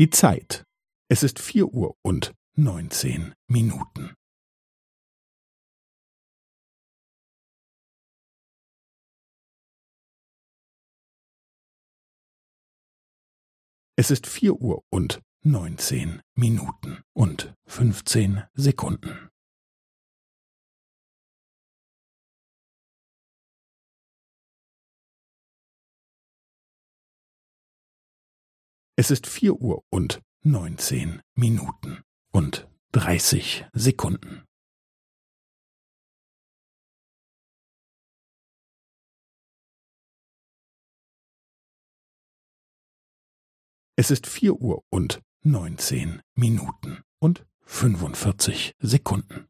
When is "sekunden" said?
18.54-19.29, 33.72-34.44, 48.80-49.49